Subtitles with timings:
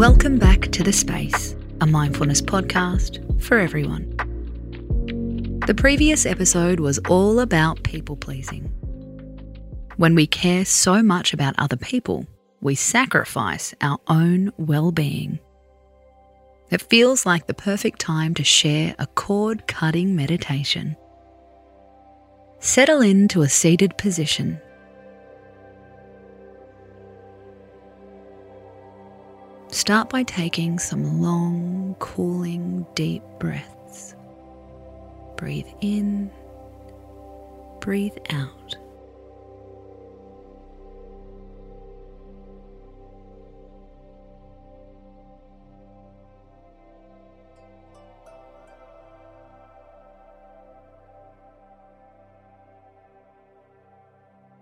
[0.00, 4.08] Welcome back to The Space, a mindfulness podcast for everyone.
[5.66, 8.62] The previous episode was all about people pleasing.
[9.98, 12.26] When we care so much about other people,
[12.62, 15.38] we sacrifice our own well being.
[16.70, 20.96] It feels like the perfect time to share a cord cutting meditation.
[22.58, 24.62] Settle into a seated position.
[29.90, 34.14] Start by taking some long, cooling, deep breaths.
[35.36, 36.30] Breathe in,
[37.80, 38.76] breathe out.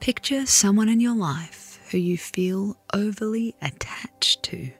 [0.00, 4.70] Picture someone in your life who you feel overly attached to.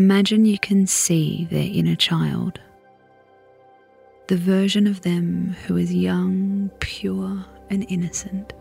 [0.00, 2.58] Imagine you can see their inner child,
[4.28, 8.54] the version of them who is young, pure, and innocent.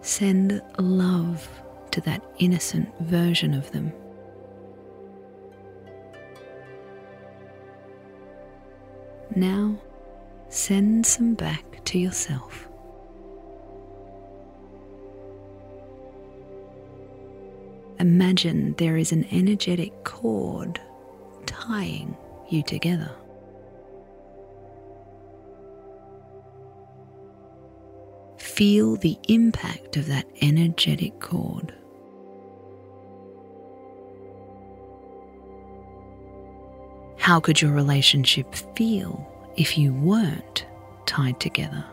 [0.00, 1.46] Send love
[1.90, 3.92] to that innocent version of them.
[9.36, 9.76] Now,
[10.48, 12.69] send some back to yourself.
[18.00, 20.80] Imagine there is an energetic cord
[21.44, 22.16] tying
[22.48, 23.10] you together.
[28.38, 31.74] Feel the impact of that energetic cord.
[37.18, 40.64] How could your relationship feel if you weren't
[41.04, 41.84] tied together?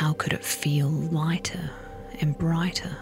[0.00, 1.70] How could it feel lighter
[2.22, 2.96] and brighter?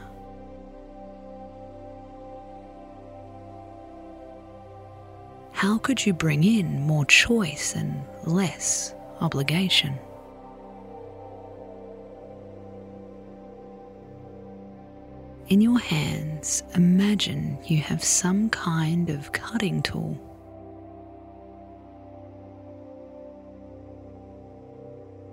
[5.52, 9.96] How could you bring in more choice and less obligation?
[15.50, 20.14] In your hands, imagine you have some kind of cutting tool.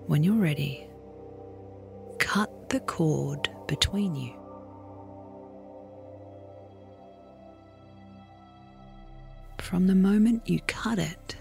[0.05, 0.85] When you're ready,
[2.35, 4.33] cut the cord between you.
[9.57, 11.37] From the moment you cut it,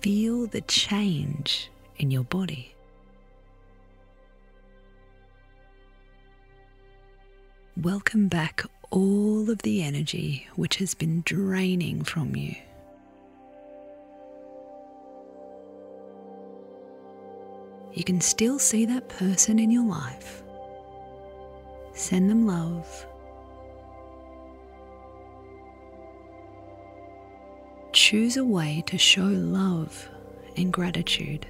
[0.00, 2.76] feel the change in your body.
[7.76, 12.54] Welcome back all of the energy which has been draining from you.
[17.92, 20.42] You can still see that person in your life.
[21.92, 23.06] Send them love.
[27.92, 30.08] Choose a way to show love
[30.56, 31.46] and gratitude.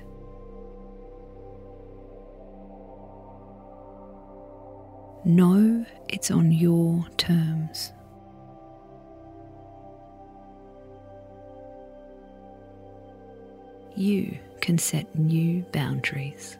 [5.24, 7.92] Know it's on your terms.
[13.96, 16.56] You can set new boundaries.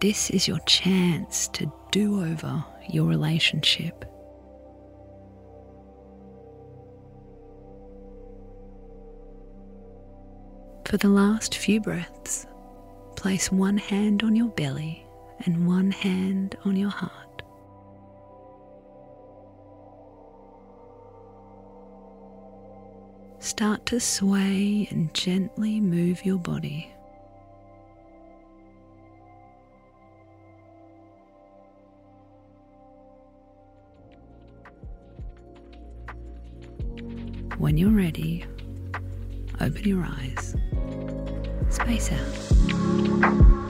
[0.00, 4.04] This is your chance to do over your relationship.
[10.86, 12.46] For the last few breaths,
[13.16, 15.06] place one hand on your belly
[15.44, 17.29] and one hand on your heart.
[23.50, 26.88] Start to sway and gently move your body.
[37.58, 38.44] When you're ready,
[39.60, 40.54] open your eyes.
[41.70, 43.69] Space out.